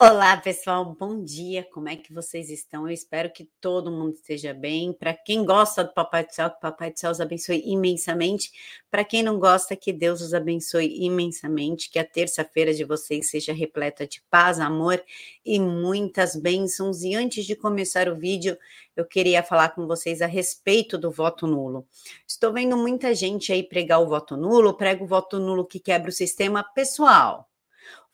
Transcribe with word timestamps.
Olá, 0.00 0.36
pessoal, 0.36 0.94
bom 0.96 1.24
dia. 1.24 1.66
Como 1.72 1.88
é 1.88 1.96
que 1.96 2.12
vocês 2.12 2.50
estão? 2.50 2.86
Eu 2.86 2.94
espero 2.94 3.32
que 3.32 3.50
todo 3.60 3.90
mundo 3.90 4.14
esteja 4.14 4.54
bem. 4.54 4.92
Para 4.92 5.12
quem 5.12 5.44
gosta 5.44 5.82
do 5.82 5.92
Papai 5.92 6.24
do 6.24 6.32
Céu, 6.32 6.48
que 6.48 6.56
o 6.56 6.60
Papai 6.60 6.92
do 6.92 7.00
Céu 7.00 7.10
os 7.10 7.20
abençoe 7.20 7.64
imensamente. 7.66 8.52
Para 8.92 9.02
quem 9.02 9.24
não 9.24 9.40
gosta, 9.40 9.74
que 9.74 9.92
Deus 9.92 10.20
os 10.20 10.34
abençoe 10.34 11.04
imensamente. 11.04 11.90
Que 11.90 11.98
a 11.98 12.04
terça-feira 12.04 12.72
de 12.72 12.84
vocês 12.84 13.28
seja 13.28 13.52
repleta 13.52 14.06
de 14.06 14.22
paz, 14.30 14.60
amor 14.60 15.02
e 15.44 15.58
muitas 15.58 16.36
bênçãos. 16.36 17.02
E 17.02 17.16
antes 17.16 17.44
de 17.44 17.56
começar 17.56 18.08
o 18.08 18.14
vídeo, 18.14 18.56
eu 18.94 19.04
queria 19.04 19.42
falar 19.42 19.70
com 19.70 19.84
vocês 19.84 20.22
a 20.22 20.26
respeito 20.26 20.96
do 20.96 21.10
voto 21.10 21.44
nulo. 21.44 21.84
Estou 22.24 22.52
vendo 22.52 22.76
muita 22.76 23.12
gente 23.16 23.52
aí 23.52 23.64
pregar 23.64 24.00
o 24.00 24.06
voto 24.06 24.36
nulo, 24.36 24.74
prega 24.74 25.02
o 25.02 25.08
voto 25.08 25.40
nulo 25.40 25.66
que 25.66 25.80
quebra 25.80 26.08
o 26.08 26.12
sistema 26.12 26.62
pessoal 26.62 27.47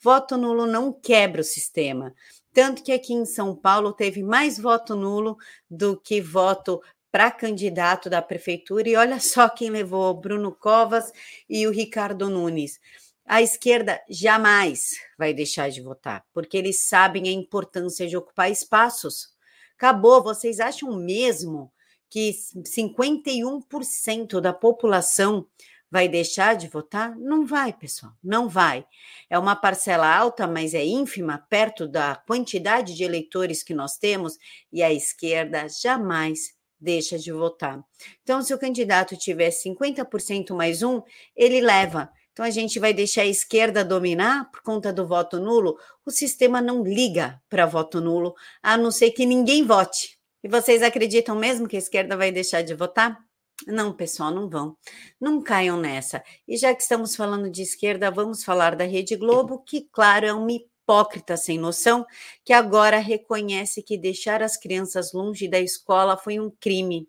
voto 0.04 0.36
nulo 0.36 0.66
não 0.66 0.92
quebra 0.92 1.40
o 1.40 1.44
sistema. 1.44 2.14
Tanto 2.52 2.84
que 2.84 2.92
aqui 2.92 3.14
em 3.14 3.24
São 3.24 3.56
Paulo 3.56 3.94
teve 3.94 4.22
mais 4.22 4.58
voto 4.58 4.94
nulo 4.94 5.38
do 5.68 5.98
que 5.98 6.20
voto 6.20 6.82
para 7.10 7.30
candidato 7.30 8.10
da 8.10 8.20
prefeitura. 8.20 8.86
E 8.86 8.96
olha 8.96 9.18
só 9.18 9.48
quem 9.48 9.70
levou: 9.70 10.12
Bruno 10.12 10.52
Covas 10.52 11.10
e 11.48 11.66
o 11.66 11.70
Ricardo 11.70 12.28
Nunes. 12.28 12.78
A 13.24 13.40
esquerda 13.40 13.98
jamais 14.06 14.96
vai 15.16 15.32
deixar 15.32 15.70
de 15.70 15.80
votar, 15.80 16.22
porque 16.34 16.58
eles 16.58 16.80
sabem 16.80 17.26
a 17.26 17.32
importância 17.32 18.06
de 18.06 18.14
ocupar 18.14 18.50
espaços. 18.50 19.30
Acabou. 19.74 20.22
Vocês 20.22 20.60
acham 20.60 20.94
mesmo 20.94 21.72
que 22.10 22.30
51% 22.62 24.38
da 24.38 24.52
população 24.52 25.46
vai 25.90 26.08
deixar 26.08 26.56
de 26.56 26.68
votar? 26.68 27.16
Não 27.16 27.46
vai, 27.46 27.72
pessoal, 27.72 28.12
não 28.22 28.48
vai. 28.48 28.84
É 29.30 29.38
uma 29.38 29.54
parcela 29.54 30.06
alta, 30.06 30.46
mas 30.46 30.74
é 30.74 30.84
ínfima, 30.84 31.46
perto 31.48 31.86
da 31.86 32.16
quantidade 32.26 32.94
de 32.94 33.04
eleitores 33.04 33.62
que 33.62 33.74
nós 33.74 33.96
temos, 33.96 34.36
e 34.72 34.82
a 34.82 34.92
esquerda 34.92 35.66
jamais 35.68 36.54
deixa 36.80 37.18
de 37.18 37.32
votar. 37.32 37.82
Então, 38.22 38.42
se 38.42 38.52
o 38.52 38.58
candidato 38.58 39.16
tiver 39.16 39.50
50% 39.50 40.54
mais 40.54 40.82
um, 40.82 41.00
ele 41.34 41.60
leva. 41.60 42.10
Então, 42.32 42.44
a 42.44 42.50
gente 42.50 42.78
vai 42.78 42.92
deixar 42.92 43.22
a 43.22 43.26
esquerda 43.26 43.84
dominar 43.84 44.50
por 44.50 44.60
conta 44.62 44.92
do 44.92 45.06
voto 45.06 45.38
nulo? 45.38 45.78
O 46.04 46.10
sistema 46.10 46.60
não 46.60 46.82
liga 46.82 47.40
para 47.48 47.64
voto 47.64 48.00
nulo, 48.00 48.34
a 48.62 48.76
não 48.76 48.90
ser 48.90 49.12
que 49.12 49.24
ninguém 49.24 49.64
vote. 49.64 50.18
E 50.42 50.48
vocês 50.48 50.82
acreditam 50.82 51.36
mesmo 51.36 51.68
que 51.68 51.76
a 51.76 51.78
esquerda 51.78 52.16
vai 52.16 52.30
deixar 52.30 52.62
de 52.62 52.74
votar? 52.74 53.18
Não, 53.66 53.92
pessoal, 53.92 54.30
não 54.30 54.48
vão. 54.48 54.76
Não 55.20 55.40
caiam 55.40 55.78
nessa. 55.78 56.22
E 56.46 56.56
já 56.56 56.74
que 56.74 56.82
estamos 56.82 57.14
falando 57.14 57.48
de 57.48 57.62
esquerda, 57.62 58.10
vamos 58.10 58.44
falar 58.44 58.74
da 58.74 58.84
Rede 58.84 59.16
Globo, 59.16 59.60
que, 59.60 59.88
claro, 59.92 60.26
é 60.26 60.32
uma 60.32 60.50
hipócrita 60.52 61.36
sem 61.36 61.58
noção, 61.58 62.04
que 62.44 62.52
agora 62.52 62.98
reconhece 62.98 63.82
que 63.82 63.96
deixar 63.96 64.42
as 64.42 64.56
crianças 64.56 65.12
longe 65.12 65.48
da 65.48 65.58
escola 65.58 66.16
foi 66.16 66.38
um 66.38 66.50
crime. 66.50 67.08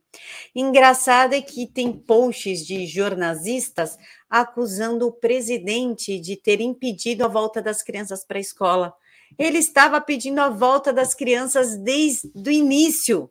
Engraçado 0.56 1.34
é 1.34 1.42
que 1.42 1.68
tem 1.68 1.92
posts 1.92 2.66
de 2.66 2.86
jornalistas 2.86 3.98
acusando 4.30 5.08
o 5.08 5.12
presidente 5.12 6.20
de 6.20 6.38
ter 6.38 6.62
impedido 6.62 7.26
a 7.26 7.28
volta 7.28 7.62
das 7.62 7.84
crianças 7.84 8.24
para 8.24 8.38
a 8.38 8.42
escola. 8.42 8.94
Ele 9.38 9.58
estava 9.58 10.00
pedindo 10.00 10.40
a 10.40 10.50
volta 10.50 10.94
das 10.94 11.14
crianças 11.14 11.76
desde 11.76 12.32
o 12.38 12.52
início 12.52 13.30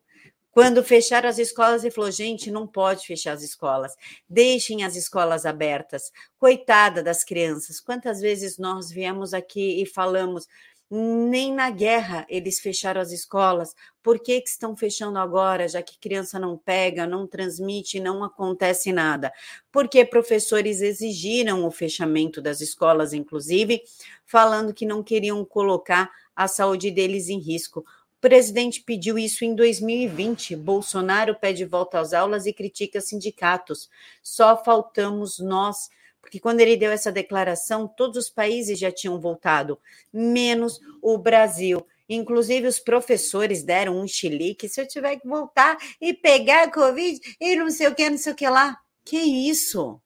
quando 0.55 0.85
fecharam 0.85 1.29
as 1.29 1.39
escolas, 1.39 1.83
ele 1.83 1.93
falou: 1.93 2.13
gente, 2.13 2.49
não 2.49 2.65
pode 2.65 3.05
fechar 3.05 3.33
as 3.33 3.43
escolas, 3.43 3.97
deixem 4.29 4.85
as 4.85 4.95
escolas 4.95 5.45
abertas. 5.45 6.13
Coitada 6.39 7.03
das 7.03 7.25
crianças, 7.25 7.81
quantas 7.81 8.21
vezes 8.21 8.57
nós 8.57 8.89
viemos 8.89 9.35
aqui 9.35 9.83
e 9.83 9.85
falamos. 9.85 10.47
Nem 10.91 11.53
na 11.53 11.71
guerra 11.71 12.25
eles 12.29 12.61
fecharam 12.61 13.01
as 13.01 13.11
escolas. 13.11 13.75
Por 14.01 14.21
que, 14.21 14.41
que 14.41 14.49
estão 14.49 14.77
fechando 14.77 15.19
agora, 15.19 15.67
já 15.67 15.83
que 15.83 15.99
criança 15.99 16.39
não 16.39 16.57
pega, 16.57 17.05
não 17.05 17.27
transmite, 17.27 17.99
não 17.99 18.23
acontece 18.23 18.93
nada? 18.93 19.33
Porque 19.73 20.05
professores 20.05 20.83
exigiram 20.83 21.67
o 21.67 21.71
fechamento 21.71 22.41
das 22.41 22.61
escolas, 22.61 23.13
inclusive, 23.13 23.83
falando 24.25 24.75
que 24.75 24.87
não 24.87 25.03
queriam 25.03 25.45
colocar 25.45 26.13
a 26.37 26.47
saúde 26.47 26.93
deles 26.93 27.29
em 27.29 27.41
risco 27.41 27.85
presidente 28.25 28.81
pediu 28.81 29.19
isso 29.19 29.45
em 29.45 29.55
2020. 29.55 30.57
Bolsonaro 30.57 31.35
pede 31.35 31.63
volta 31.67 32.01
às 32.01 32.15
aulas 32.15 32.47
e 32.47 32.55
critica 32.55 32.99
sindicatos. 32.99 33.91
Só 34.23 34.57
faltamos 34.65 35.39
nós, 35.39 35.91
porque 36.23 36.41
quando 36.41 36.61
ele 36.61 36.75
deu 36.75 36.91
essa 36.91 37.13
declaração, 37.13 37.87
todos 37.87 38.17
os 38.17 38.31
países 38.31 38.79
já 38.79 38.91
tinham 38.91 39.21
voltado, 39.21 39.79
menos 40.11 40.81
o 41.03 41.19
Brasil. 41.19 41.87
Inclusive, 42.09 42.67
os 42.67 42.81
professores 42.81 43.63
deram 43.63 44.01
um 44.01 44.09
chilique. 44.09 44.71
Se 44.71 44.81
eu 44.81 44.89
tiver 44.89 45.17
que 45.17 45.29
voltar 45.29 45.77
e 46.01 46.15
pegar 46.15 46.63
a 46.63 46.73
Covid 46.73 47.21
e 47.39 47.57
não 47.57 47.71
sei 47.71 47.89
o 47.89 47.95
que, 47.95 48.09
não 48.09 48.17
sei 48.17 48.33
o 48.33 48.37
que 48.37 48.49
lá. 48.49 48.75
Que 49.05 49.19
isso? 49.19 50.01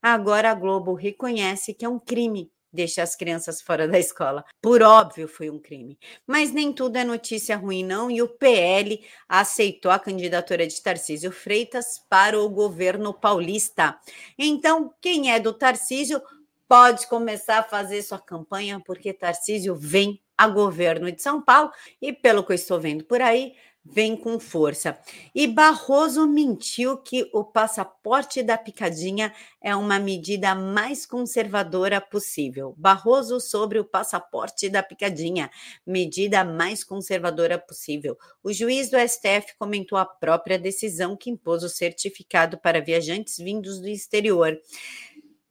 Agora 0.00 0.50
a 0.50 0.54
Globo 0.54 0.94
reconhece 0.94 1.74
que 1.74 1.84
é 1.84 1.88
um 1.90 1.98
crime 1.98 2.50
deixar 2.72 3.02
as 3.02 3.16
crianças 3.16 3.60
fora 3.62 3.86
da 3.86 3.98
escola. 3.98 4.44
Por 4.60 4.82
óbvio, 4.82 5.28
foi 5.28 5.50
um 5.50 5.58
crime. 5.58 5.98
Mas 6.26 6.52
nem 6.52 6.72
tudo 6.72 6.96
é 6.96 7.04
notícia 7.04 7.56
ruim, 7.56 7.84
não. 7.84 8.10
E 8.10 8.22
o 8.22 8.28
PL 8.28 9.04
aceitou 9.28 9.90
a 9.90 9.98
candidatura 9.98 10.66
de 10.66 10.82
Tarcísio 10.82 11.32
Freitas 11.32 12.04
para 12.08 12.38
o 12.38 12.48
governo 12.48 13.12
paulista. 13.14 13.98
Então, 14.38 14.94
quem 15.00 15.32
é 15.32 15.40
do 15.40 15.52
Tarcísio 15.52 16.22
pode 16.68 17.08
começar 17.08 17.58
a 17.58 17.64
fazer 17.64 18.00
sua 18.02 18.18
campanha, 18.18 18.80
porque 18.86 19.12
Tarcísio 19.12 19.74
vem 19.74 20.20
a 20.38 20.46
governo 20.48 21.10
de 21.10 21.20
São 21.20 21.42
Paulo. 21.42 21.70
E 22.00 22.12
pelo 22.12 22.44
que 22.44 22.52
eu 22.52 22.54
estou 22.54 22.80
vendo 22.80 23.04
por 23.04 23.20
aí, 23.20 23.54
vem 23.84 24.16
com 24.16 24.38
força. 24.38 24.98
E 25.34 25.46
Barroso 25.46 26.26
mentiu 26.26 26.98
que 26.98 27.28
o 27.32 27.44
passaporte 27.44 28.42
da 28.42 28.56
picadinha 28.58 29.32
é 29.60 29.74
uma 29.74 29.98
medida 29.98 30.54
mais 30.54 31.06
conservadora 31.06 32.00
possível. 32.00 32.74
Barroso 32.76 33.40
sobre 33.40 33.78
o 33.78 33.84
passaporte 33.84 34.68
da 34.68 34.82
picadinha, 34.82 35.50
medida 35.86 36.44
mais 36.44 36.84
conservadora 36.84 37.58
possível. 37.58 38.16
O 38.42 38.52
juiz 38.52 38.90
do 38.90 38.98
STF 38.98 39.56
comentou 39.58 39.98
a 39.98 40.04
própria 40.04 40.58
decisão 40.58 41.16
que 41.16 41.30
impôs 41.30 41.62
o 41.62 41.68
certificado 41.68 42.58
para 42.58 42.80
viajantes 42.80 43.38
vindos 43.38 43.80
do 43.80 43.88
exterior. 43.88 44.58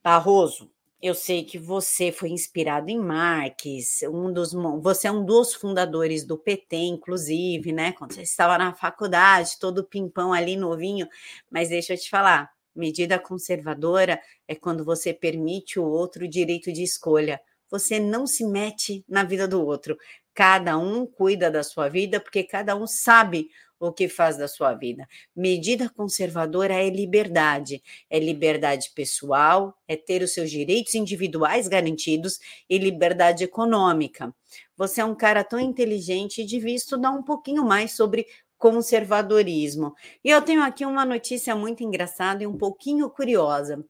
Barroso, 0.04 0.72
eu 1.02 1.16
sei 1.16 1.46
que 1.46 1.58
você 1.58 2.12
foi 2.12 2.30
inspirado 2.30 2.90
em 2.90 3.00
Marx, 3.00 4.02
um 4.04 4.34
dos, 4.34 4.52
você 4.82 5.08
é 5.08 5.12
um 5.12 5.24
dos 5.24 5.54
fundadores 5.54 6.26
do 6.26 6.38
PT, 6.38 6.76
inclusive, 6.76 7.72
né? 7.72 7.94
Quando 7.94 8.14
você 8.14 8.24
estava 8.24 8.58
na 8.58 8.74
faculdade, 8.74 9.58
todo 9.60 9.84
pimpão 9.84 10.34
ali 10.34 10.58
novinho. 10.58 11.08
Mas 11.50 11.70
deixa 11.70 11.94
eu 11.94 11.98
te 11.98 12.10
falar, 12.10 12.52
medida 12.76 13.18
conservadora 13.18 14.22
é 14.46 14.56
quando 14.56 14.84
você 14.84 15.14
permite 15.14 15.80
o 15.80 15.86
outro 15.86 16.28
direito 16.28 16.72
de 16.72 16.84
escolha. 16.84 17.40
Você 17.70 17.98
não 17.98 18.28
se 18.28 18.46
mete 18.46 19.06
na 19.08 19.24
vida 19.24 19.48
do 19.48 19.66
outro. 19.66 19.98
Cada 20.34 20.78
um 20.78 21.06
cuida 21.06 21.50
da 21.50 21.64
sua 21.64 21.88
vida, 21.88 22.20
porque 22.20 22.44
cada 22.44 22.76
um 22.76 22.86
sabe 22.86 23.50
o 23.80 23.92
que 23.92 24.10
faz 24.10 24.38
da 24.38 24.48
sua 24.48 24.74
vida. 24.74 25.08
Medida 25.36 25.90
conservadora 25.90 26.74
é 26.74 26.90
liberdade, 26.90 27.82
é 28.10 28.20
liberdade 28.20 28.92
pessoal, 28.94 29.76
é 29.88 29.96
ter 29.96 30.22
os 30.22 30.34
seus 30.34 30.52
direitos 30.52 30.96
individuais 30.96 31.68
garantidos 31.68 32.40
e 32.70 32.78
liberdade 32.78 33.44
econômica. 33.44 34.34
Você 34.76 35.02
é 35.02 35.06
um 35.06 35.16
cara 35.16 35.44
tão 35.44 35.60
inteligente 35.60 36.42
e 36.42 36.46
devia 36.46 36.76
estudar 36.76 37.12
um 37.12 37.24
pouquinho 37.24 37.64
mais 37.64 37.94
sobre 37.94 38.26
conservadorismo. 38.60 39.96
E 40.24 40.30
eu 40.30 40.42
tenho 40.42 40.62
aqui 40.62 40.86
uma 40.86 41.06
notícia 41.06 41.56
muito 41.56 41.82
engraçada 41.82 42.44
e 42.44 42.48
um 42.48 42.58
pouquinho 42.58 43.10
curiosa. 43.10 43.84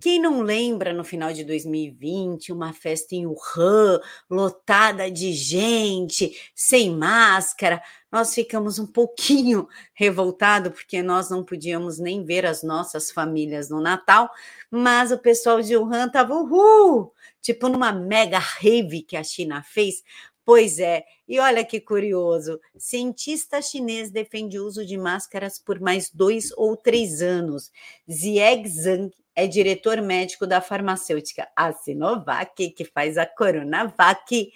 Quem 0.00 0.18
não 0.18 0.40
lembra 0.40 0.94
no 0.94 1.04
final 1.04 1.30
de 1.30 1.44
2020, 1.44 2.50
uma 2.50 2.72
festa 2.72 3.14
em 3.14 3.26
Wuhan, 3.26 4.00
lotada 4.28 5.10
de 5.10 5.30
gente, 5.34 6.34
sem 6.54 6.90
máscara, 6.90 7.82
nós 8.14 8.32
ficamos 8.32 8.78
um 8.78 8.86
pouquinho 8.86 9.66
revoltados 9.92 10.72
porque 10.72 11.02
nós 11.02 11.28
não 11.28 11.44
podíamos 11.44 11.98
nem 11.98 12.24
ver 12.24 12.46
as 12.46 12.62
nossas 12.62 13.10
famílias 13.10 13.68
no 13.68 13.80
Natal, 13.80 14.30
mas 14.70 15.10
o 15.10 15.18
pessoal 15.18 15.60
de 15.60 15.76
Wuhan 15.76 16.06
estava 16.06 16.32
uhul, 16.32 17.12
tipo 17.42 17.68
numa 17.68 17.90
mega 17.90 18.38
rave 18.38 19.02
que 19.02 19.16
a 19.16 19.24
China 19.24 19.64
fez, 19.64 20.04
Pois 20.46 20.78
é, 20.78 21.04
e 21.26 21.40
olha 21.40 21.64
que 21.64 21.80
curioso: 21.80 22.60
cientista 22.76 23.62
chinês 23.62 24.10
defende 24.10 24.58
o 24.58 24.66
uso 24.66 24.84
de 24.84 24.98
máscaras 24.98 25.58
por 25.58 25.80
mais 25.80 26.10
dois 26.10 26.52
ou 26.54 26.76
três 26.76 27.22
anos. 27.22 27.72
Zieg 28.12 28.68
Zhang 28.68 29.10
é 29.34 29.46
diretor 29.46 30.02
médico 30.02 30.46
da 30.46 30.60
farmacêutica 30.60 31.48
a 31.56 31.72
Sinovac, 31.72 32.70
que 32.72 32.84
faz 32.84 33.16
a 33.16 33.24
Coronavac. 33.24 34.52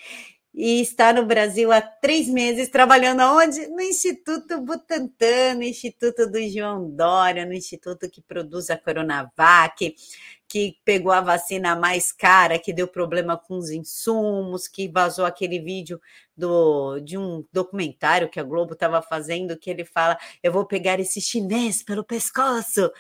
E 0.61 0.81
está 0.81 1.13
no 1.13 1.25
Brasil 1.25 1.71
há 1.71 1.81
três 1.81 2.29
meses, 2.29 2.69
trabalhando 2.69 3.21
aonde? 3.21 3.69
No 3.69 3.81
Instituto 3.81 4.61
Butantan, 4.61 5.55
no 5.55 5.63
Instituto 5.63 6.29
do 6.29 6.43
João 6.51 6.91
Dória, 6.91 7.47
no 7.47 7.53
Instituto 7.53 8.11
que 8.11 8.21
produz 8.21 8.69
a 8.69 8.77
Coronavac, 8.77 9.95
que 10.49 10.79
pegou 10.85 11.13
a 11.13 11.21
vacina 11.21 11.77
mais 11.77 12.11
cara, 12.11 12.59
que 12.59 12.73
deu 12.73 12.89
problema 12.89 13.37
com 13.37 13.59
os 13.59 13.71
insumos, 13.71 14.67
que 14.67 14.89
vazou 14.89 15.27
aquele 15.27 15.61
vídeo 15.61 16.01
do, 16.35 17.01
de 17.01 17.19
um 17.19 17.45
documentário 17.53 18.31
que 18.31 18.39
a 18.39 18.45
Globo 18.45 18.73
estava 18.73 19.03
fazendo, 19.03 19.59
que 19.59 19.69
ele 19.69 19.85
fala: 19.85 20.17
Eu 20.43 20.53
vou 20.53 20.65
pegar 20.65 20.99
esse 21.01 21.21
chinês 21.21 21.83
pelo 21.83 22.05
pescoço. 22.05 22.91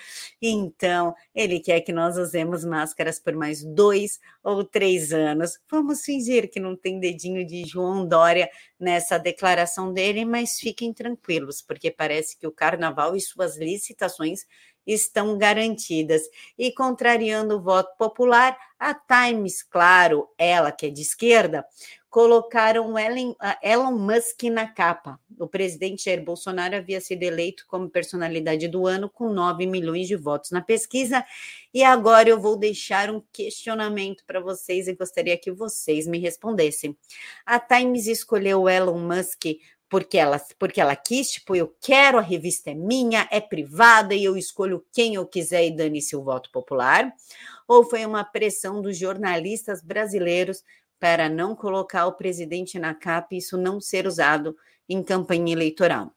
Então, 0.42 1.14
ele 1.34 1.60
quer 1.60 1.80
que 1.80 1.92
nós 1.92 2.18
usemos 2.18 2.64
máscaras 2.64 3.18
por 3.18 3.34
mais 3.34 3.64
dois 3.64 4.18
ou 4.42 4.64
três 4.64 5.12
anos. 5.12 5.58
Vamos 5.70 6.02
fingir 6.04 6.50
que 6.50 6.60
não 6.60 6.76
tem 6.76 7.00
dedinho 7.00 7.46
de 7.46 7.64
João 7.64 8.06
Dória 8.06 8.50
nessa 8.78 9.18
declaração 9.18 9.92
dele, 9.92 10.24
mas 10.24 10.58
fiquem 10.58 10.92
tranquilos, 10.92 11.62
porque 11.62 11.90
parece 11.90 12.36
que 12.36 12.46
o 12.46 12.52
carnaval 12.52 13.16
e 13.16 13.20
suas 13.20 13.56
licitações 13.56 14.44
estão 14.88 15.36
garantidas. 15.36 16.22
E 16.58 16.72
contrariando 16.72 17.56
o 17.56 17.62
voto 17.62 17.94
popular, 17.96 18.58
a 18.78 18.94
Times, 18.94 19.62
claro, 19.62 20.28
ela 20.38 20.72
que 20.72 20.86
é 20.86 20.90
de 20.90 21.02
esquerda, 21.02 21.64
colocaram 22.08 22.94
Elon, 23.62 23.92
Musk 23.98 24.44
na 24.44 24.66
capa. 24.66 25.20
O 25.38 25.46
presidente 25.46 26.04
Jair 26.04 26.24
Bolsonaro 26.24 26.74
havia 26.74 27.00
sido 27.00 27.22
eleito 27.22 27.64
como 27.68 27.90
personalidade 27.90 28.66
do 28.66 28.86
ano 28.86 29.10
com 29.10 29.28
9 29.28 29.66
milhões 29.66 30.08
de 30.08 30.16
votos 30.16 30.50
na 30.50 30.62
pesquisa. 30.62 31.24
E 31.72 31.84
agora 31.84 32.28
eu 32.28 32.40
vou 32.40 32.56
deixar 32.56 33.10
um 33.10 33.22
questionamento 33.30 34.24
para 34.26 34.40
vocês 34.40 34.88
e 34.88 34.94
gostaria 34.94 35.36
que 35.36 35.52
vocês 35.52 36.06
me 36.06 36.18
respondessem. 36.18 36.96
A 37.44 37.60
Times 37.60 38.06
escolheu 38.06 38.68
Elon 38.68 38.98
Musk 38.98 39.44
porque 39.88 40.18
ela, 40.18 40.40
porque 40.58 40.80
ela 40.80 40.94
quis, 40.94 41.30
tipo, 41.30 41.56
eu 41.56 41.74
quero, 41.80 42.18
a 42.18 42.22
revista 42.22 42.70
é 42.70 42.74
minha, 42.74 43.26
é 43.30 43.40
privada 43.40 44.14
e 44.14 44.22
eu 44.22 44.36
escolho 44.36 44.84
quem 44.92 45.14
eu 45.14 45.26
quiser 45.26 45.66
e 45.66 45.74
dane-se 45.74 46.14
o 46.14 46.22
voto 46.22 46.50
popular? 46.50 47.12
Ou 47.66 47.84
foi 47.84 48.04
uma 48.04 48.24
pressão 48.24 48.82
dos 48.82 48.96
jornalistas 48.96 49.82
brasileiros 49.82 50.62
para 51.00 51.28
não 51.28 51.54
colocar 51.54 52.06
o 52.06 52.12
presidente 52.12 52.78
na 52.78 52.94
capa 52.94 53.28
e 53.32 53.38
isso 53.38 53.56
não 53.56 53.80
ser 53.80 54.06
usado 54.06 54.56
em 54.88 55.02
campanha 55.02 55.52
eleitoral? 55.52 56.12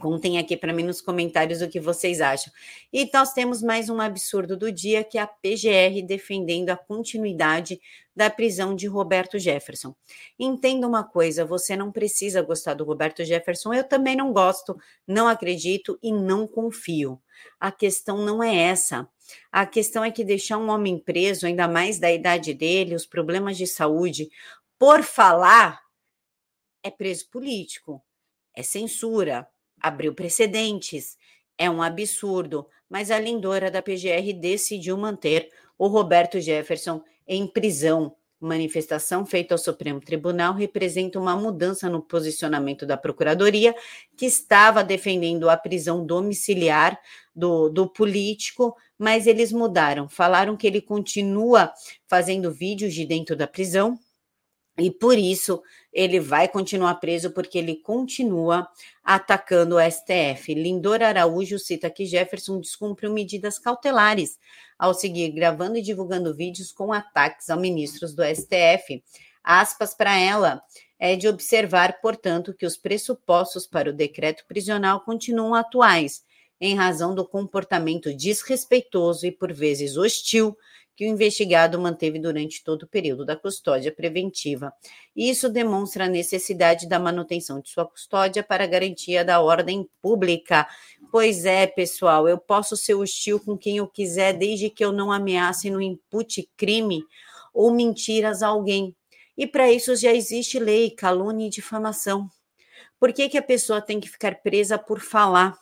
Contem 0.00 0.38
aqui 0.38 0.56
para 0.56 0.72
mim 0.72 0.82
nos 0.82 1.02
comentários 1.02 1.60
o 1.60 1.68
que 1.68 1.78
vocês 1.78 2.22
acham. 2.22 2.50
E 2.90 3.08
nós 3.12 3.34
temos 3.34 3.62
mais 3.62 3.90
um 3.90 4.00
absurdo 4.00 4.56
do 4.56 4.72
dia, 4.72 5.04
que 5.04 5.18
é 5.18 5.20
a 5.20 5.26
PGR 5.26 6.02
defendendo 6.06 6.70
a 6.70 6.76
continuidade 6.76 7.78
da 8.16 8.30
prisão 8.30 8.74
de 8.74 8.86
Roberto 8.86 9.38
Jefferson. 9.38 9.94
Entenda 10.38 10.88
uma 10.88 11.04
coisa: 11.04 11.44
você 11.44 11.76
não 11.76 11.92
precisa 11.92 12.40
gostar 12.40 12.74
do 12.74 12.84
Roberto 12.84 13.22
Jefferson, 13.24 13.74
eu 13.74 13.84
também 13.84 14.16
não 14.16 14.32
gosto, 14.32 14.74
não 15.06 15.28
acredito 15.28 15.98
e 16.02 16.10
não 16.10 16.46
confio. 16.46 17.20
A 17.58 17.70
questão 17.70 18.24
não 18.24 18.42
é 18.42 18.56
essa. 18.56 19.06
A 19.52 19.66
questão 19.66 20.02
é 20.02 20.10
que 20.10 20.24
deixar 20.24 20.56
um 20.56 20.70
homem 20.70 20.98
preso, 20.98 21.46
ainda 21.46 21.68
mais 21.68 21.98
da 21.98 22.10
idade 22.10 22.54
dele, 22.54 22.94
os 22.94 23.04
problemas 23.04 23.56
de 23.58 23.66
saúde, 23.66 24.30
por 24.78 25.02
falar, 25.02 25.80
é 26.82 26.90
preso 26.90 27.28
político, 27.28 28.02
é 28.54 28.62
censura, 28.62 29.46
abriu 29.80 30.14
precedentes. 30.14 31.16
É 31.56 31.68
um 31.68 31.82
absurdo, 31.82 32.66
mas 32.88 33.10
a 33.10 33.18
lindora 33.18 33.70
da 33.70 33.82
PGR 33.82 34.32
decidiu 34.38 34.96
manter 34.96 35.50
o 35.78 35.86
Roberto 35.86 36.40
Jefferson 36.40 37.02
em 37.26 37.46
prisão. 37.46 38.14
Manifestação 38.40 39.26
feita 39.26 39.54
ao 39.54 39.58
Supremo 39.58 40.00
Tribunal 40.00 40.54
representa 40.54 41.18
uma 41.18 41.36
mudança 41.36 41.90
no 41.90 42.00
posicionamento 42.00 42.86
da 42.86 42.96
Procuradoria, 42.96 43.74
que 44.16 44.24
estava 44.24 44.82
defendendo 44.82 45.50
a 45.50 45.56
prisão 45.58 46.06
domiciliar 46.06 46.98
do, 47.36 47.68
do 47.68 47.86
político, 47.86 48.74
mas 48.98 49.26
eles 49.26 49.52
mudaram. 49.52 50.08
Falaram 50.08 50.56
que 50.56 50.66
ele 50.66 50.80
continua 50.80 51.70
fazendo 52.08 52.50
vídeos 52.50 52.94
de 52.94 53.04
dentro 53.04 53.36
da 53.36 53.46
prisão, 53.46 53.98
e 54.80 54.90
por 54.90 55.18
isso 55.18 55.62
ele 55.92 56.20
vai 56.20 56.48
continuar 56.48 56.94
preso, 56.96 57.30
porque 57.32 57.58
ele 57.58 57.76
continua 57.76 58.68
atacando 59.02 59.76
o 59.76 59.80
STF. 59.80 60.54
Lindor 60.54 61.02
Araújo 61.02 61.58
cita 61.58 61.90
que 61.90 62.06
Jefferson 62.06 62.60
descumpriu 62.60 63.12
medidas 63.12 63.58
cautelares 63.58 64.38
ao 64.78 64.94
seguir 64.94 65.30
gravando 65.30 65.76
e 65.76 65.82
divulgando 65.82 66.34
vídeos 66.34 66.72
com 66.72 66.92
ataques 66.92 67.50
a 67.50 67.56
ministros 67.56 68.14
do 68.14 68.22
STF. 68.24 69.02
Aspas 69.42 69.94
para 69.94 70.16
ela. 70.16 70.62
É 71.02 71.16
de 71.16 71.26
observar, 71.26 71.98
portanto, 72.02 72.52
que 72.52 72.66
os 72.66 72.76
pressupostos 72.76 73.66
para 73.66 73.88
o 73.88 73.92
decreto 73.92 74.44
prisional 74.46 75.00
continuam 75.00 75.54
atuais, 75.54 76.22
em 76.60 76.76
razão 76.76 77.14
do 77.14 77.26
comportamento 77.26 78.14
desrespeitoso 78.14 79.26
e, 79.26 79.32
por 79.32 79.50
vezes, 79.50 79.96
hostil 79.96 80.54
que 81.00 81.06
o 81.06 81.08
investigado 81.08 81.80
manteve 81.80 82.18
durante 82.18 82.62
todo 82.62 82.82
o 82.82 82.86
período 82.86 83.24
da 83.24 83.34
custódia 83.34 83.90
preventiva. 83.90 84.70
Isso 85.16 85.48
demonstra 85.48 86.04
a 86.04 86.08
necessidade 86.08 86.86
da 86.86 86.98
manutenção 86.98 87.58
de 87.58 87.70
sua 87.70 87.86
custódia 87.86 88.42
para 88.42 88.66
garantia 88.66 89.24
da 89.24 89.40
ordem 89.40 89.88
pública. 90.02 90.68
Pois 91.10 91.46
é, 91.46 91.66
pessoal, 91.66 92.28
eu 92.28 92.36
posso 92.36 92.76
ser 92.76 92.96
hostil 92.96 93.40
com 93.40 93.56
quem 93.56 93.78
eu 93.78 93.88
quiser, 93.88 94.34
desde 94.34 94.68
que 94.68 94.84
eu 94.84 94.92
não 94.92 95.10
ameace 95.10 95.70
no 95.70 95.80
impute 95.80 96.50
crime 96.54 97.02
ou 97.54 97.72
mentiras 97.72 98.42
a 98.42 98.48
alguém. 98.48 98.94
E 99.38 99.46
para 99.46 99.72
isso 99.72 99.96
já 99.96 100.12
existe 100.12 100.58
lei, 100.58 100.90
calúnia 100.90 101.46
e 101.46 101.50
difamação. 101.50 102.28
Por 102.98 103.10
que, 103.14 103.26
que 103.30 103.38
a 103.38 103.42
pessoa 103.42 103.80
tem 103.80 103.98
que 103.98 104.10
ficar 104.10 104.42
presa 104.42 104.76
por 104.76 105.00
falar? 105.00 105.58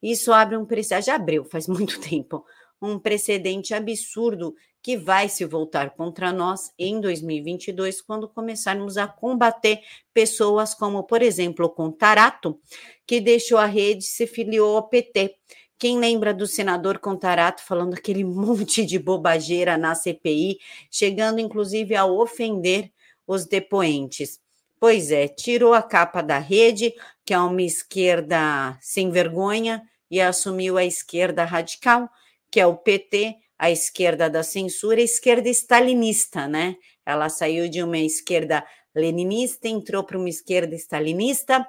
Isso 0.00 0.32
abre 0.32 0.56
um 0.56 0.64
precedente, 0.64 1.06
já 1.06 1.16
abriu 1.16 1.44
faz 1.44 1.66
muito 1.66 2.00
tempo, 2.00 2.44
um 2.80 2.98
precedente 2.98 3.74
absurdo 3.74 4.54
que 4.82 4.96
vai 4.96 5.28
se 5.28 5.44
voltar 5.44 5.90
contra 5.90 6.32
nós 6.32 6.72
em 6.78 7.00
2022, 7.00 8.00
quando 8.00 8.28
começarmos 8.28 8.96
a 8.96 9.06
combater 9.06 9.80
pessoas 10.14 10.74
como, 10.74 11.02
por 11.02 11.20
exemplo, 11.20 11.66
o 11.66 11.70
Contarato, 11.70 12.58
que 13.06 13.20
deixou 13.20 13.58
a 13.58 13.66
rede 13.66 14.04
e 14.04 14.08
se 14.08 14.26
filiou 14.26 14.76
ao 14.76 14.88
PT. 14.88 15.34
Quem 15.78 15.98
lembra 15.98 16.32
do 16.32 16.46
senador 16.46 16.98
Contarato 16.98 17.62
falando 17.62 17.94
aquele 17.94 18.22
monte 18.24 18.84
de 18.84 18.98
bobageira 18.98 19.76
na 19.76 19.94
CPI, 19.94 20.58
chegando 20.90 21.40
inclusive 21.40 21.94
a 21.94 22.06
ofender 22.06 22.90
os 23.26 23.46
depoentes? 23.46 24.40
Pois 24.80 25.10
é, 25.10 25.26
tirou 25.26 25.74
a 25.74 25.82
capa 25.82 26.22
da 26.22 26.38
rede, 26.38 26.94
que 27.24 27.34
é 27.34 27.38
uma 27.38 27.62
esquerda 27.62 28.78
sem 28.80 29.10
vergonha, 29.10 29.82
e 30.10 30.20
assumiu 30.20 30.78
a 30.78 30.84
esquerda 30.84 31.44
radical, 31.44 32.08
que 32.50 32.60
é 32.60 32.66
o 32.66 32.76
PT, 32.76 33.36
a 33.58 33.70
esquerda 33.70 34.30
da 34.30 34.42
censura, 34.42 35.00
a 35.00 35.04
esquerda 35.04 35.48
stalinista, 35.48 36.46
né? 36.46 36.76
Ela 37.04 37.28
saiu 37.28 37.68
de 37.68 37.82
uma 37.82 37.98
esquerda 37.98 38.64
leninista, 38.94 39.68
entrou 39.68 40.04
para 40.04 40.18
uma 40.18 40.28
esquerda 40.28 40.74
stalinista, 40.74 41.66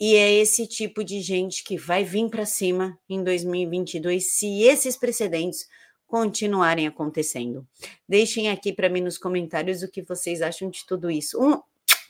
e 0.00 0.16
é 0.16 0.32
esse 0.32 0.66
tipo 0.66 1.04
de 1.04 1.20
gente 1.20 1.62
que 1.62 1.76
vai 1.76 2.04
vir 2.04 2.28
para 2.28 2.44
cima 2.44 2.98
em 3.08 3.22
2022 3.22 4.32
se 4.32 4.62
esses 4.62 4.96
precedentes 4.96 5.66
continuarem 6.06 6.86
acontecendo. 6.86 7.66
Deixem 8.08 8.50
aqui 8.50 8.72
para 8.72 8.88
mim 8.88 9.00
nos 9.00 9.16
comentários 9.16 9.82
o 9.82 9.90
que 9.90 10.02
vocês 10.02 10.42
acham 10.42 10.68
de 10.68 10.84
tudo 10.86 11.10
isso. 11.10 11.40
Um 11.40 11.58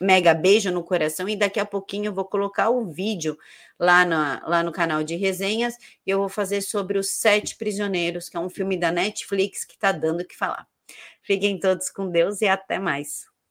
mega 0.03 0.33
beijo 0.33 0.71
no 0.71 0.83
coração 0.83 1.27
e 1.29 1.35
daqui 1.35 1.59
a 1.59 1.65
pouquinho 1.65 2.07
eu 2.07 2.13
vou 2.13 2.25
colocar 2.25 2.69
o 2.69 2.91
vídeo 2.91 3.37
lá, 3.79 4.05
na, 4.05 4.41
lá 4.45 4.61
no 4.61 4.71
canal 4.71 5.03
de 5.03 5.15
resenhas 5.15 5.75
e 6.05 6.09
eu 6.09 6.19
vou 6.19 6.29
fazer 6.29 6.61
sobre 6.61 6.97
os 6.97 7.11
Sete 7.11 7.55
Prisioneiros, 7.55 8.29
que 8.29 8.37
é 8.37 8.39
um 8.39 8.49
filme 8.49 8.77
da 8.77 8.91
Netflix 8.91 9.65
que 9.65 9.73
está 9.73 9.91
dando 9.91 10.21
o 10.21 10.27
que 10.27 10.35
falar. 10.35 10.67
Fiquem 11.21 11.59
todos 11.59 11.89
com 11.89 12.09
Deus 12.09 12.41
e 12.41 12.47
até 12.47 12.77
mais. 12.77 13.32